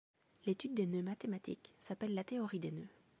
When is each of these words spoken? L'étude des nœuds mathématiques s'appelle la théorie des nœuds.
L'étude 0.47 0.73
des 0.73 0.87
nœuds 0.87 1.03
mathématiques 1.03 1.75
s'appelle 1.79 2.15
la 2.15 2.23
théorie 2.23 2.57
des 2.59 2.71
nœuds. 2.71 2.87